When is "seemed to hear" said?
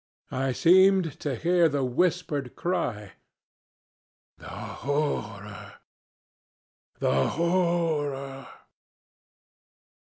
0.53-1.69